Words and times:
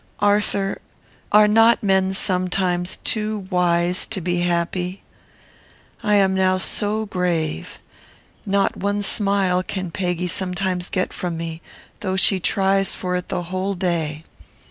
Arthur, 0.19 0.79
are 1.31 1.47
not 1.47 1.83
men 1.83 2.11
sometimes 2.15 2.95
too 3.03 3.45
wise 3.51 4.07
to 4.07 4.19
be 4.19 4.39
happy? 4.39 5.03
I 6.01 6.15
am 6.15 6.33
now 6.33 6.57
so 6.57 7.05
grave. 7.05 7.77
Not 8.43 8.75
one 8.75 9.03
smile 9.03 9.61
can 9.61 9.91
Peggy 9.91 10.25
sometimes 10.25 10.89
get 10.89 11.13
from 11.13 11.37
me, 11.37 11.61
though 11.99 12.15
she 12.15 12.39
tries 12.39 12.95
for 12.95 13.15
it 13.15 13.29
the 13.29 13.43
whole 13.43 13.75
day. 13.75 14.23